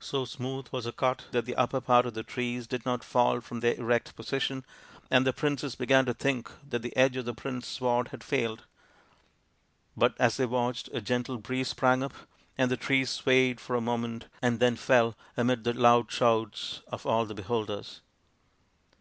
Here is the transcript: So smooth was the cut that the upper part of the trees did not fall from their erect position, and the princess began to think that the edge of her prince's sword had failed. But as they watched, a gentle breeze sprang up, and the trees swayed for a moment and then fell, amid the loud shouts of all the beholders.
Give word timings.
So 0.00 0.24
smooth 0.24 0.66
was 0.72 0.86
the 0.86 0.92
cut 0.92 1.26
that 1.30 1.44
the 1.44 1.54
upper 1.54 1.80
part 1.80 2.04
of 2.04 2.14
the 2.14 2.24
trees 2.24 2.66
did 2.66 2.84
not 2.84 3.04
fall 3.04 3.40
from 3.40 3.60
their 3.60 3.74
erect 3.76 4.16
position, 4.16 4.64
and 5.08 5.24
the 5.24 5.32
princess 5.32 5.76
began 5.76 6.04
to 6.06 6.14
think 6.14 6.50
that 6.68 6.82
the 6.82 6.96
edge 6.96 7.16
of 7.16 7.26
her 7.26 7.32
prince's 7.32 7.70
sword 7.74 8.08
had 8.08 8.24
failed. 8.24 8.64
But 9.96 10.16
as 10.20 10.36
they 10.36 10.46
watched, 10.46 10.88
a 10.92 11.00
gentle 11.00 11.38
breeze 11.38 11.68
sprang 11.68 12.02
up, 12.02 12.14
and 12.58 12.72
the 12.72 12.76
trees 12.76 13.10
swayed 13.10 13.60
for 13.60 13.76
a 13.76 13.80
moment 13.80 14.26
and 14.42 14.58
then 14.58 14.74
fell, 14.74 15.14
amid 15.36 15.62
the 15.62 15.72
loud 15.74 16.10
shouts 16.10 16.82
of 16.88 17.06
all 17.06 17.24
the 17.24 17.34
beholders. 17.36 18.00